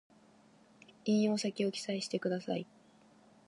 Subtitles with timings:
[1.05, 2.65] 引用先を記載してください